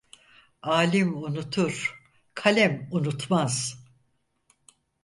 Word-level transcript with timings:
Alim 0.77 1.17
unutur, 1.23 1.97
kalem 2.33 2.87
unutmaz! 2.91 3.75